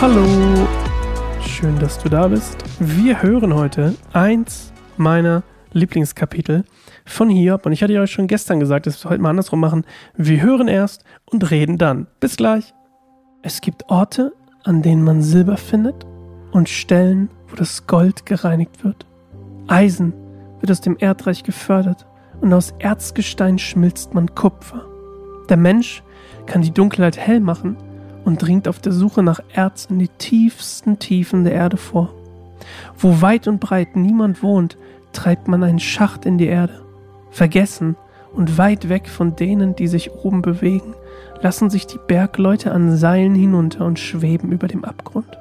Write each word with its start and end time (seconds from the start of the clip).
Hallo, 0.00 0.68
schön, 1.40 1.78
dass 1.78 1.98
du 1.98 2.10
da 2.10 2.28
bist. 2.28 2.62
Wir 2.78 3.22
hören 3.22 3.54
heute 3.54 3.94
eins 4.12 4.70
meiner 4.98 5.42
Lieblingskapitel 5.72 6.64
von 7.06 7.30
Hiob 7.30 7.64
und 7.64 7.72
ich 7.72 7.82
hatte 7.82 7.98
euch 7.98 8.10
schon 8.10 8.26
gestern 8.26 8.60
gesagt, 8.60 8.86
dass 8.86 8.96
wir 8.96 8.98
es 8.98 9.10
heute 9.10 9.22
mal 9.22 9.30
andersrum 9.30 9.60
machen. 9.60 9.84
Wir 10.14 10.42
hören 10.42 10.68
erst 10.68 11.04
und 11.24 11.50
reden 11.50 11.78
dann. 11.78 12.06
Bis 12.20 12.36
gleich. 12.36 12.74
Es 13.40 13.62
gibt 13.62 13.88
Orte, 13.88 14.34
an 14.64 14.82
denen 14.82 15.04
man 15.04 15.22
Silber 15.22 15.56
findet 15.56 16.04
und 16.52 16.68
Stellen, 16.68 17.30
wo 17.48 17.56
das 17.56 17.86
Gold 17.86 18.26
gereinigt 18.26 18.84
wird. 18.84 19.06
Eisen 19.68 20.12
wird 20.60 20.70
aus 20.70 20.82
dem 20.82 20.96
Erdreich 20.98 21.44
gefördert 21.44 22.06
und 22.44 22.52
aus 22.52 22.74
Erzgestein 22.78 23.58
schmilzt 23.58 24.12
man 24.12 24.34
Kupfer. 24.34 24.84
Der 25.48 25.56
Mensch 25.56 26.02
kann 26.44 26.60
die 26.60 26.72
Dunkelheit 26.72 27.16
hell 27.16 27.40
machen 27.40 27.78
und 28.26 28.42
dringt 28.42 28.68
auf 28.68 28.80
der 28.80 28.92
Suche 28.92 29.22
nach 29.22 29.40
Erz 29.54 29.86
in 29.86 29.98
die 29.98 30.08
tiefsten 30.08 30.98
Tiefen 30.98 31.44
der 31.44 31.54
Erde 31.54 31.78
vor. 31.78 32.12
Wo 32.98 33.22
weit 33.22 33.48
und 33.48 33.60
breit 33.60 33.96
niemand 33.96 34.42
wohnt, 34.42 34.76
treibt 35.14 35.48
man 35.48 35.64
einen 35.64 35.78
Schacht 35.78 36.26
in 36.26 36.36
die 36.36 36.46
Erde. 36.46 36.82
Vergessen 37.30 37.96
und 38.34 38.58
weit 38.58 38.90
weg 38.90 39.08
von 39.08 39.36
denen, 39.36 39.74
die 39.74 39.88
sich 39.88 40.12
oben 40.12 40.42
bewegen, 40.42 40.94
lassen 41.40 41.70
sich 41.70 41.86
die 41.86 42.00
Bergleute 42.06 42.72
an 42.72 42.94
Seilen 42.94 43.34
hinunter 43.34 43.86
und 43.86 43.98
schweben 43.98 44.52
über 44.52 44.68
dem 44.68 44.84
Abgrund. 44.84 45.38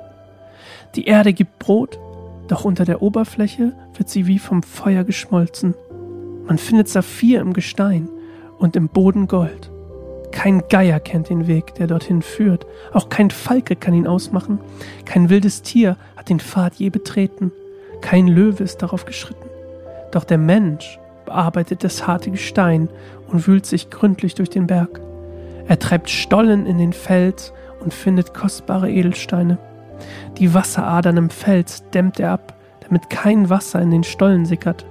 Die 0.95 1.03
Erde 1.03 1.33
gibt 1.33 1.59
Brot, 1.59 1.99
doch 2.47 2.63
unter 2.63 2.85
der 2.85 3.01
Oberfläche 3.01 3.73
wird 3.93 4.07
sie 4.07 4.25
wie 4.25 4.39
vom 4.39 4.63
Feuer 4.63 5.03
geschmolzen. 5.03 5.73
Man 6.45 6.57
findet 6.57 6.89
Saphir 6.89 7.41
im 7.41 7.53
Gestein 7.53 8.09
und 8.57 8.75
im 8.75 8.89
Boden 8.89 9.27
Gold. 9.27 9.71
Kein 10.31 10.63
Geier 10.67 10.99
kennt 10.99 11.29
den 11.29 11.47
Weg, 11.47 11.75
der 11.75 11.87
dorthin 11.87 12.21
führt. 12.21 12.65
Auch 12.91 13.09
kein 13.09 13.29
Falke 13.29 13.75
kann 13.75 13.93
ihn 13.93 14.07
ausmachen. 14.07 14.59
Kein 15.05 15.29
wildes 15.29 15.61
Tier 15.61 15.95
hat 16.17 16.29
den 16.29 16.39
Pfad 16.39 16.75
je 16.75 16.89
betreten. 16.89 17.51
Kein 18.01 18.27
Löwe 18.27 18.63
ist 18.63 18.81
darauf 18.81 19.05
geschritten. 19.05 19.47
Doch 20.11 20.23
der 20.23 20.39
Mensch 20.39 20.99
bearbeitet 21.25 21.83
das 21.83 22.07
harte 22.07 22.31
Gestein 22.31 22.89
und 23.27 23.47
wühlt 23.47 23.65
sich 23.65 23.89
gründlich 23.89 24.35
durch 24.35 24.49
den 24.49 24.67
Berg. 24.67 24.99
Er 25.67 25.79
treibt 25.79 26.09
Stollen 26.09 26.65
in 26.65 26.77
den 26.77 26.93
Fels 26.93 27.53
und 27.79 27.93
findet 27.93 28.33
kostbare 28.33 28.91
Edelsteine. 28.91 29.57
Die 30.37 30.53
Wasseradern 30.53 31.17
im 31.17 31.29
Fels 31.29 31.83
dämmt 31.93 32.19
er 32.19 32.31
ab, 32.31 32.55
damit 32.81 33.09
kein 33.09 33.49
Wasser 33.49 33.81
in 33.81 33.91
den 33.91 34.03
Stollen 34.03 34.45
sickert. 34.45 34.85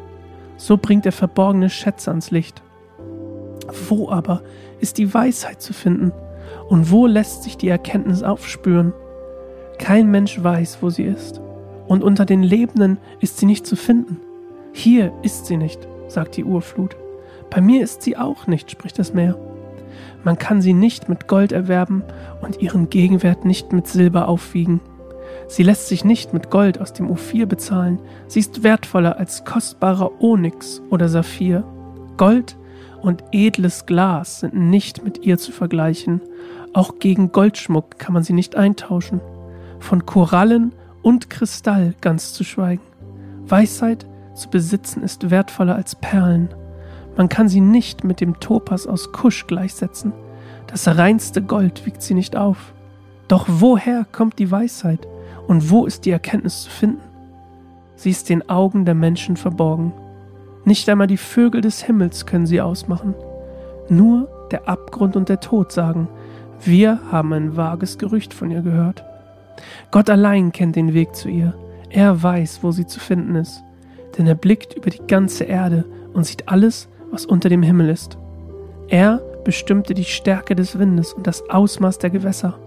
So 0.57 0.77
bringt 0.77 1.07
er 1.07 1.13
verborgene 1.13 1.71
Schätze 1.71 2.11
ans 2.11 2.31
Licht. 2.31 2.63
Wo 3.89 4.11
aber 4.11 4.43
ist 4.81 4.99
die 4.99 5.13
Weisheit 5.13 5.63
zu 5.63 5.73
finden? 5.73 6.13
Und 6.69 6.91
wo 6.91 7.07
lässt 7.07 7.43
sich 7.43 7.57
die 7.57 7.69
Erkenntnis 7.69 8.23
aufspüren? 8.23 8.93
Kein 9.79 10.11
Mensch 10.11 10.43
weiß, 10.43 10.79
wo 10.81 10.91
sie 10.91 11.05
ist. 11.05 11.41
Und 11.87 12.05
unter 12.05 12.25
den 12.25 12.43
Lebenden 12.43 12.99
ist 13.21 13.39
sie 13.39 13.47
nicht 13.47 13.67
zu 13.67 13.77
finden. 13.77 14.19
Hier 14.73 15.13
ist 15.23 15.47
sie 15.47 15.57
nicht, 15.57 15.87
sagt 16.09 16.37
die 16.37 16.45
Urflut. 16.45 16.97
Bei 17.51 17.61
mir 17.61 17.83
ist 17.83 18.03
sie 18.03 18.17
auch 18.17 18.47
nicht, 18.47 18.71
spricht 18.71 18.99
das 18.99 19.13
Meer. 19.13 19.37
Man 20.25 20.39
kann 20.39 20.63
sie 20.63 20.73
nicht 20.73 21.09
mit 21.09 21.29
Gold 21.29 21.53
erwerben 21.53 22.03
und 22.41 22.63
ihren 22.63 22.89
Gegenwert 22.89 23.45
nicht 23.45 23.73
mit 23.73 23.87
Silber 23.87 24.29
aufwiegen. 24.29 24.81
Sie 25.49 25.63
lässt 25.63 25.89
sich 25.89 26.05
nicht 26.05 26.33
mit 26.33 26.51
Gold 26.51 26.81
aus 26.81 26.93
dem 26.93 27.11
Ophir 27.11 27.47
bezahlen. 27.47 27.99
Sie 28.27 28.41
ist 28.41 28.63
wertvoller 28.63 29.19
als 29.19 29.45
kostbarer 29.45 30.21
Onyx 30.21 30.83
oder 30.91 31.09
Saphir. 31.09 31.65
Gold 32.17 32.57
und 33.01 33.25
edles 33.33 33.87
Glas 33.87 34.41
sind 34.41 34.55
nicht 34.55 35.05
mit 35.05 35.25
ihr 35.25 35.39
zu 35.39 35.53
vergleichen. 35.53 36.21
Auch 36.73 36.99
gegen 36.99 37.33
Goldschmuck 37.33 37.99
kann 37.99 38.15
man 38.15 38.23
sie 38.23 38.33
nicht 38.33 38.57
eintauschen. 38.57 39.21
Von 39.79 40.07
Korallen 40.07 40.73
und 41.03 41.29
Kristall 41.29 41.95
ganz 42.01 42.33
zu 42.33 42.45
schweigen. 42.45 42.83
Weisheit 43.47 44.07
zu 44.35 44.49
besitzen 44.49 45.03
ist 45.03 45.31
wertvoller 45.31 45.75
als 45.75 45.97
Perlen. 45.97 46.49
Man 47.17 47.29
kann 47.29 47.49
sie 47.49 47.61
nicht 47.61 48.05
mit 48.05 48.21
dem 48.21 48.41
Topas 48.41 48.87
aus 48.87 49.13
Kusch 49.13 49.47
gleichsetzen. 49.47 50.13
Das 50.67 50.87
reinste 50.89 51.43
Gold 51.43 51.85
wiegt 51.85 52.01
sie 52.01 52.15
nicht 52.15 52.37
auf. 52.37 52.73
Doch 53.29 53.47
woher 53.49 54.07
kommt 54.11 54.39
die 54.39 54.51
Weisheit 54.51 55.07
und 55.47 55.71
wo 55.71 55.87
ist 55.87 56.05
die 56.05 56.11
Erkenntnis 56.11 56.63
zu 56.63 56.71
finden? 56.71 57.01
Sie 57.97 58.11
ist 58.11 58.29
den 58.29 58.49
Augen 58.49 58.85
der 58.85 58.95
Menschen 58.95 59.37
verborgen. 59.37 59.93
Nicht 60.65 60.89
einmal 60.89 61.07
die 61.07 61.17
Vögel 61.17 61.61
des 61.61 61.83
Himmels 61.83 62.27
können 62.27 62.47
sie 62.47 62.61
ausmachen. 62.61 63.15
Nur 63.89 64.29
der 64.51 64.69
Abgrund 64.69 65.17
und 65.17 65.29
der 65.29 65.41
Tod 65.41 65.73
sagen, 65.73 66.09
wir 66.65 67.01
haben 67.11 67.33
ein 67.33 67.57
vages 67.57 67.99
Gerücht 67.99 68.33
von 68.33 68.51
ihr 68.51 68.63
gehört. 68.63 69.05
Gott 69.91 70.09
allein 70.09 70.53
kennt 70.53 70.77
den 70.77 70.95
Weg 70.95 71.15
zu 71.15 71.29
ihr. 71.29 71.55
Er 71.91 72.23
weiß, 72.23 72.61
wo 72.63 72.71
sie 72.73 72.87
zu 72.87 73.01
finden 73.01 73.35
ist. 73.35 73.63
Denn 74.17 74.27
er 74.27 74.35
blickt 74.35 74.75
über 74.75 74.91
die 74.91 75.07
ganze 75.07 75.45
Erde 75.45 75.85
und 76.13 76.25
sieht 76.25 76.49
alles, 76.49 76.89
was 77.11 77.27
unter 77.27 77.49
dem 77.49 77.63
Himmel 77.63 77.89
ist. 77.89 78.19
Er 78.89 79.21
bestimmte 79.45 79.95
die 79.95 80.05
Stärke 80.05 80.55
des 80.55 80.79
Windes 80.79 81.13
und 81.13 81.27
das 81.27 81.49
Ausmaß 81.51 81.99
der 81.99 82.11
Gewässer. 82.11 82.59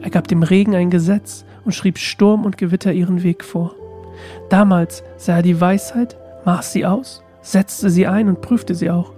Er 0.00 0.10
gab 0.10 0.28
dem 0.28 0.42
Regen 0.42 0.74
ein 0.74 0.90
Gesetz 0.90 1.44
und 1.64 1.72
schrieb 1.72 1.98
Sturm 1.98 2.44
und 2.44 2.58
Gewitter 2.58 2.92
ihren 2.92 3.22
Weg 3.22 3.44
vor. 3.44 3.74
Damals 4.50 5.02
sah 5.16 5.36
er 5.36 5.42
die 5.42 5.60
Weisheit, 5.60 6.16
maß 6.44 6.72
sie 6.72 6.86
aus 6.86 7.22
setzte 7.42 7.90
sie 7.90 8.06
ein 8.06 8.28
und 8.28 8.40
prüfte 8.40 8.74
sie 8.74 8.90
auch. 8.90 9.12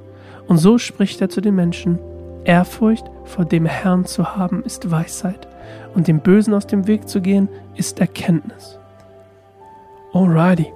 Und 0.48 0.58
so 0.58 0.78
spricht 0.78 1.20
er 1.20 1.28
zu 1.28 1.40
den 1.40 1.54
Menschen. 1.54 1.98
Ehrfurcht 2.44 3.06
vor 3.24 3.44
dem 3.44 3.66
Herrn 3.66 4.04
zu 4.04 4.36
haben 4.36 4.62
ist 4.64 4.90
Weisheit, 4.90 5.46
und 5.94 6.08
dem 6.08 6.20
Bösen 6.20 6.52
aus 6.52 6.66
dem 6.66 6.86
Weg 6.86 7.08
zu 7.08 7.22
gehen 7.22 7.48
ist 7.74 8.00
Erkenntnis. 8.00 8.78
Alrighty. 10.12 10.72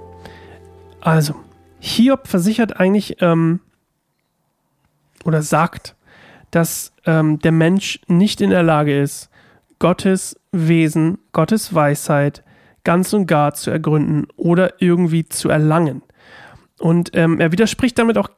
Also, 1.01 1.35
Hiob 1.81 2.27
versichert 2.27 2.81
eigentlich 2.81 3.21
ähm, 3.21 3.61
oder 5.25 5.43
sagt, 5.43 5.95
dass 6.51 6.93
ähm, 7.05 7.39
der 7.41 7.53
Mensch 7.53 8.01
nicht 8.07 8.41
in 8.41 8.51
der 8.51 8.63
Lage 8.63 8.99
ist, 8.99 9.29
Gottes 9.79 10.39
Wesen, 10.53 11.19
Gottes 11.33 11.75
Weisheit 11.75 12.43
ganz 12.85 13.13
und 13.13 13.27
gar 13.27 13.55
zu 13.55 13.71
ergründen 13.71 14.27
oder 14.37 14.81
irgendwie 14.81 15.29
zu 15.29 15.49
erlangen. 15.49 16.03
Und 16.79 17.11
ähm, 17.15 17.41
er 17.41 17.53
widerspricht 17.53 17.99
damit 17.99 18.17
auch 18.17 18.31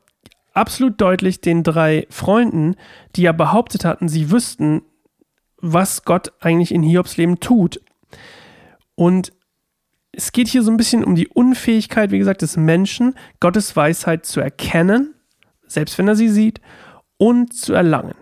absolut 0.53 1.01
deutlich 1.01 1.41
den 1.41 1.63
drei 1.63 2.07
Freunden, 2.11 2.75
die 3.17 3.23
ja 3.23 3.33
behauptet 3.33 3.85
hatten, 3.85 4.09
sie 4.09 4.31
wüssten, 4.31 4.83
was 5.59 6.05
Gott 6.05 6.33
eigentlich 6.41 6.73
in 6.73 6.83
Hiobs 6.83 7.17
Leben 7.17 7.39
tut. 7.41 7.81
Und 8.95 9.33
es 10.13 10.33
geht 10.33 10.49
hier 10.49 10.63
so 10.63 10.71
ein 10.71 10.77
bisschen 10.77 11.05
um 11.05 11.15
die 11.15 11.29
Unfähigkeit, 11.29 12.11
wie 12.11 12.19
gesagt, 12.19 12.43
des 12.43 12.57
Menschen, 12.57 13.15
Gottes 13.39 13.77
Weisheit 13.77 14.27
zu 14.27 14.41
erkennen, 14.41 15.15
selbst 15.67 15.97
wenn 15.99 16.09
er 16.09 16.17
sie 16.17 16.29
sieht, 16.29 16.61
und 17.17 17.55
zu 17.55 17.75
erlangen. 17.75 18.15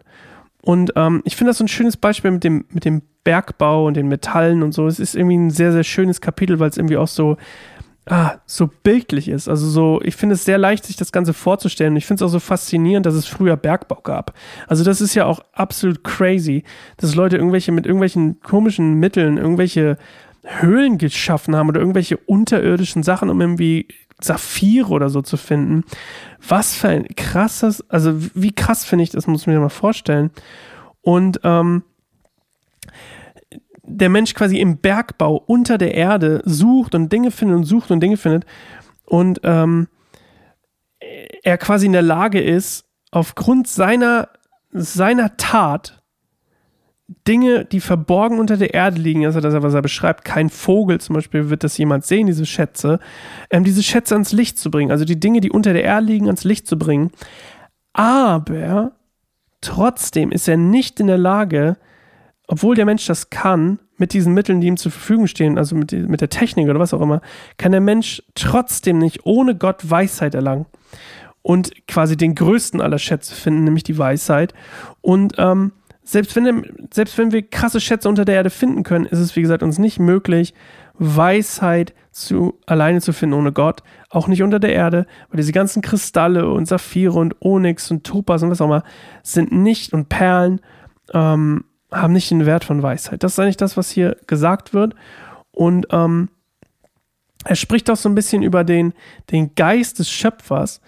Und 0.68 0.92
ähm, 0.96 1.22
ich 1.24 1.34
finde 1.34 1.48
das 1.48 1.56
so 1.56 1.64
ein 1.64 1.68
schönes 1.68 1.96
Beispiel 1.96 2.30
mit 2.30 2.44
dem, 2.44 2.66
mit 2.68 2.84
dem 2.84 3.00
Bergbau 3.24 3.86
und 3.86 3.94
den 3.94 4.06
Metallen 4.06 4.62
und 4.62 4.72
so. 4.72 4.86
Es 4.86 5.00
ist 5.00 5.16
irgendwie 5.16 5.38
ein 5.38 5.48
sehr, 5.48 5.72
sehr 5.72 5.82
schönes 5.82 6.20
Kapitel, 6.20 6.58
weil 6.58 6.68
es 6.68 6.76
irgendwie 6.76 6.98
auch 6.98 7.08
so 7.08 7.38
ah, 8.04 8.34
so 8.44 8.68
bildlich 8.82 9.28
ist. 9.28 9.48
Also 9.48 9.66
so, 9.66 9.98
ich 10.02 10.14
finde 10.14 10.34
es 10.34 10.44
sehr 10.44 10.58
leicht, 10.58 10.84
sich 10.84 10.96
das 10.96 11.10
Ganze 11.10 11.32
vorzustellen. 11.32 11.96
Ich 11.96 12.04
finde 12.04 12.22
es 12.22 12.28
auch 12.28 12.32
so 12.32 12.38
faszinierend, 12.38 13.06
dass 13.06 13.14
es 13.14 13.24
früher 13.24 13.56
Bergbau 13.56 14.02
gab. 14.02 14.34
Also 14.66 14.84
das 14.84 15.00
ist 15.00 15.14
ja 15.14 15.24
auch 15.24 15.40
absolut 15.54 16.04
crazy, 16.04 16.64
dass 16.98 17.14
Leute 17.14 17.38
irgendwelche 17.38 17.72
mit 17.72 17.86
irgendwelchen 17.86 18.40
komischen 18.40 18.92
Mitteln 19.00 19.38
irgendwelche 19.38 19.96
Höhlen 20.44 20.98
geschaffen 20.98 21.56
haben 21.56 21.70
oder 21.70 21.80
irgendwelche 21.80 22.18
unterirdischen 22.18 23.02
Sachen, 23.02 23.30
um 23.30 23.40
irgendwie 23.40 23.88
Saphire 24.20 24.88
oder 24.88 25.10
so 25.10 25.22
zu 25.22 25.36
finden. 25.36 25.84
Was 26.46 26.74
für 26.74 26.88
ein 26.88 27.06
krasses, 27.16 27.88
also 27.88 28.14
wie 28.34 28.52
krass 28.52 28.84
finde 28.84 29.04
ich 29.04 29.10
das, 29.10 29.26
muss 29.26 29.46
man 29.46 29.54
mir 29.54 29.60
mal 29.60 29.68
vorstellen. 29.68 30.30
Und 31.02 31.40
ähm, 31.44 31.84
der 33.82 34.08
Mensch 34.08 34.34
quasi 34.34 34.58
im 34.60 34.78
Bergbau 34.78 35.42
unter 35.46 35.78
der 35.78 35.94
Erde 35.94 36.42
sucht 36.44 36.94
und 36.94 37.12
Dinge 37.12 37.30
findet 37.30 37.56
und 37.56 37.64
sucht 37.64 37.90
und 37.90 38.00
Dinge 38.00 38.16
findet 38.16 38.44
und 39.04 39.40
ähm, 39.44 39.88
er 41.42 41.58
quasi 41.58 41.86
in 41.86 41.92
der 41.92 42.02
Lage 42.02 42.40
ist, 42.40 42.84
aufgrund 43.10 43.68
seiner, 43.68 44.28
seiner 44.70 45.36
Tat 45.36 45.97
Dinge, 47.26 47.64
die 47.64 47.80
verborgen 47.80 48.38
unter 48.38 48.58
der 48.58 48.74
Erde 48.74 49.00
liegen, 49.00 49.24
also 49.24 49.40
das, 49.40 49.54
was 49.62 49.72
er 49.72 49.80
beschreibt, 49.80 50.26
kein 50.26 50.50
Vogel 50.50 51.00
zum 51.00 51.14
Beispiel 51.14 51.48
wird 51.48 51.64
das 51.64 51.78
jemand 51.78 52.04
sehen, 52.04 52.26
diese 52.26 52.44
Schätze, 52.44 53.00
ähm, 53.50 53.64
diese 53.64 53.82
Schätze 53.82 54.14
ans 54.14 54.32
Licht 54.32 54.58
zu 54.58 54.70
bringen, 54.70 54.90
also 54.90 55.06
die 55.06 55.18
Dinge, 55.18 55.40
die 55.40 55.50
unter 55.50 55.72
der 55.72 55.84
Erde 55.84 56.06
liegen, 56.06 56.26
ans 56.26 56.44
Licht 56.44 56.66
zu 56.66 56.78
bringen. 56.78 57.10
Aber 57.94 58.92
trotzdem 59.62 60.30
ist 60.32 60.48
er 60.48 60.58
nicht 60.58 61.00
in 61.00 61.06
der 61.06 61.16
Lage, 61.16 61.78
obwohl 62.46 62.74
der 62.74 62.84
Mensch 62.84 63.06
das 63.06 63.30
kann, 63.30 63.78
mit 63.96 64.12
diesen 64.12 64.34
Mitteln, 64.34 64.60
die 64.60 64.68
ihm 64.68 64.76
zur 64.76 64.92
Verfügung 64.92 65.26
stehen, 65.26 65.58
also 65.58 65.74
mit, 65.76 65.92
mit 65.92 66.20
der 66.20 66.28
Technik 66.30 66.68
oder 66.68 66.78
was 66.78 66.94
auch 66.94 67.00
immer, 67.00 67.20
kann 67.56 67.72
der 67.72 67.80
Mensch 67.80 68.22
trotzdem 68.34 68.98
nicht 68.98 69.24
ohne 69.24 69.56
Gott 69.56 69.90
Weisheit 69.90 70.34
erlangen. 70.34 70.66
und 71.40 71.86
quasi 71.86 72.16
den 72.16 72.34
größten 72.34 72.80
aller 72.80 72.98
Schätze 72.98 73.34
finden, 73.34 73.64
nämlich 73.64 73.82
die 73.82 73.96
Weisheit. 73.96 74.52
Und 75.00 75.34
ähm, 75.38 75.72
selbst, 76.08 76.34
wenn, 76.36 76.88
selbst 76.90 77.18
wenn 77.18 77.32
wir 77.32 77.42
krasse 77.42 77.82
Schätze 77.82 78.08
unter 78.08 78.24
der 78.24 78.36
Erde 78.36 78.48
finden 78.48 78.82
können, 78.82 79.04
ist 79.04 79.18
es, 79.18 79.36
wie 79.36 79.42
gesagt, 79.42 79.62
uns 79.62 79.78
nicht 79.78 79.98
möglich, 79.98 80.54
Weisheit 80.94 81.92
zu, 82.12 82.58
alleine 82.64 83.02
zu 83.02 83.12
finden 83.12 83.34
ohne 83.34 83.52
Gott. 83.52 83.82
Auch 84.08 84.26
nicht 84.26 84.42
unter 84.42 84.58
der 84.58 84.72
Erde, 84.72 85.06
weil 85.28 85.36
diese 85.36 85.52
ganzen 85.52 85.82
Kristalle 85.82 86.48
und 86.48 86.66
Saphire 86.66 87.12
und 87.12 87.36
Onyx 87.42 87.90
und 87.90 88.04
Topas 88.04 88.42
und 88.42 88.48
was 88.48 88.62
auch 88.62 88.66
immer 88.66 88.84
sind 89.22 89.52
nicht 89.52 89.92
und 89.92 90.08
Perlen 90.08 90.62
ähm, 91.12 91.66
haben 91.92 92.14
nicht 92.14 92.30
den 92.30 92.46
Wert 92.46 92.64
von 92.64 92.82
Weisheit. 92.82 93.22
Das 93.22 93.32
ist 93.32 93.38
eigentlich 93.38 93.58
das, 93.58 93.76
was 93.76 93.90
hier 93.90 94.16
gesagt 94.26 94.72
wird. 94.72 94.94
Und 95.52 95.88
ähm, 95.90 96.30
er 97.44 97.56
spricht 97.56 97.90
auch 97.90 97.96
so 97.96 98.08
ein 98.08 98.14
bisschen 98.14 98.42
über 98.42 98.64
den, 98.64 98.94
den 99.30 99.54
Geist 99.54 99.98
des 99.98 100.10
Schöpfers. 100.10 100.80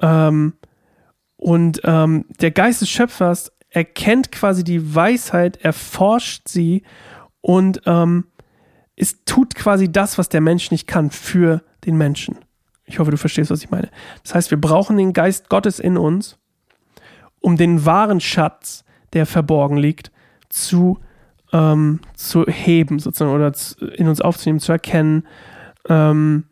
Ähm, 0.00 0.54
und 1.36 1.80
ähm, 1.82 2.24
der 2.40 2.52
Geist 2.52 2.82
des 2.82 2.88
Schöpfers 2.88 3.51
erkennt 3.72 4.30
quasi 4.30 4.64
die 4.64 4.94
Weisheit, 4.94 5.56
erforscht 5.64 6.48
sie 6.48 6.82
und 7.40 7.82
ähm, 7.86 8.26
es 8.96 9.24
tut 9.24 9.54
quasi 9.54 9.90
das, 9.90 10.18
was 10.18 10.28
der 10.28 10.40
Mensch 10.40 10.70
nicht 10.70 10.86
kann, 10.86 11.10
für 11.10 11.62
den 11.84 11.96
Menschen. 11.96 12.38
Ich 12.84 12.98
hoffe, 12.98 13.10
du 13.10 13.16
verstehst, 13.16 13.50
was 13.50 13.62
ich 13.64 13.70
meine. 13.70 13.90
Das 14.22 14.34
heißt, 14.34 14.50
wir 14.50 14.60
brauchen 14.60 14.98
den 14.98 15.12
Geist 15.12 15.48
Gottes 15.48 15.80
in 15.80 15.96
uns, 15.96 16.38
um 17.40 17.56
den 17.56 17.86
wahren 17.86 18.20
Schatz, 18.20 18.84
der 19.14 19.24
verborgen 19.26 19.78
liegt, 19.78 20.12
zu, 20.50 20.98
ähm, 21.52 22.00
zu 22.14 22.44
heben, 22.44 22.98
sozusagen, 22.98 23.34
oder 23.34 23.52
in 23.96 24.08
uns 24.08 24.20
aufzunehmen, 24.20 24.60
zu 24.60 24.72
erkennen. 24.72 25.26
Ähm, 25.88 26.44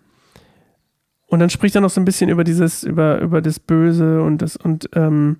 und 1.27 1.39
dann 1.39 1.51
spricht 1.51 1.75
er 1.75 1.83
noch 1.83 1.91
so 1.91 2.01
ein 2.01 2.07
bisschen 2.07 2.31
über 2.31 2.43
dieses, 2.43 2.83
über, 2.83 3.21
über 3.21 3.43
das 3.43 3.61
Böse 3.61 4.23
und 4.23 4.39
das, 4.39 4.57
und 4.57 4.89
ähm, 4.95 5.37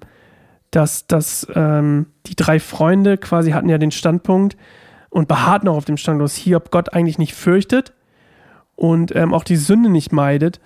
dass, 0.71 1.07
dass 1.07 1.47
ähm, 1.55 2.07
die 2.27 2.37
drei 2.37 2.61
Freunde 2.61 3.19
quasi 3.19 3.51
hatten 3.51 3.69
ja 3.69 3.79
den 3.79 3.91
Standpunkt 3.91 4.57
und 5.09 5.29
beharrten 5.29 5.69
auch 5.69 5.77
auf 5.77 5.85
dem 5.85 5.97
Standpunkt, 5.97 6.33
dass 6.33 6.39
Hiob 6.39 6.71
Gott 6.71 6.93
eigentlich 6.93 7.19
nicht 7.19 7.35
fürchtet 7.35 7.93
und 8.77 9.15
ähm, 9.15 9.35
auch 9.35 9.45
die 9.45 9.57
Sünde 9.57 9.91
nicht 9.91 10.13
meidet. 10.13 10.61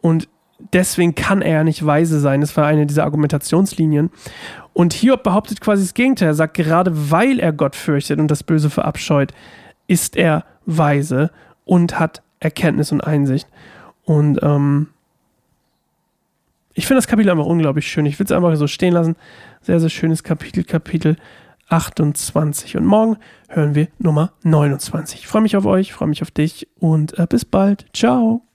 Und 0.00 0.28
deswegen 0.72 1.14
kann 1.14 1.42
er 1.42 1.64
nicht 1.64 1.84
weise 1.84 2.20
sein. 2.20 2.40
Das 2.40 2.56
war 2.56 2.66
eine 2.66 2.86
dieser 2.86 3.04
Argumentationslinien. 3.04 4.10
Und 4.72 4.92
Hiob 4.92 5.24
behauptet 5.24 5.60
quasi 5.60 5.82
das 5.82 5.94
Gegenteil. 5.94 6.28
Er 6.28 6.34
sagt, 6.34 6.54
gerade 6.54 7.10
weil 7.10 7.40
er 7.40 7.52
Gott 7.52 7.74
fürchtet 7.74 8.20
und 8.20 8.30
das 8.30 8.44
Böse 8.44 8.70
verabscheut, 8.70 9.32
ist 9.88 10.16
er 10.16 10.44
weise 10.66 11.30
und 11.64 11.98
hat 11.98 12.22
Erkenntnis 12.40 12.92
und 12.92 13.00
Einsicht. 13.00 13.48
Und 14.04 14.38
ähm, 14.42 14.88
ich 16.78 16.86
finde 16.86 16.98
das 16.98 17.08
Kapitel 17.08 17.30
einfach 17.30 17.44
unglaublich 17.44 17.88
schön. 17.88 18.06
Ich 18.06 18.20
will 18.20 18.24
es 18.24 18.30
einfach 18.30 18.54
so 18.54 18.68
stehen 18.68 18.94
lassen. 18.94 19.16
Sehr, 19.62 19.80
sehr 19.80 19.88
schönes 19.88 20.22
Kapitel, 20.22 20.62
Kapitel 20.62 21.16
28. 21.68 22.76
Und 22.76 22.86
morgen 22.86 23.16
hören 23.48 23.74
wir 23.74 23.88
Nummer 23.98 24.32
29. 24.44 25.20
Ich 25.20 25.26
freue 25.26 25.42
mich 25.42 25.56
auf 25.56 25.66
euch, 25.66 25.92
freue 25.92 26.08
mich 26.08 26.22
auf 26.22 26.30
dich 26.30 26.68
und 26.78 27.18
äh, 27.18 27.26
bis 27.28 27.44
bald. 27.44 27.86
Ciao. 27.92 28.47